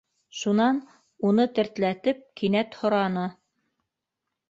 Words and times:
Шунан, 0.37 0.79
уны 1.29 1.47
тертләтеп, 1.59 2.25
кинәт 2.43 2.83
һораны: 2.83 3.31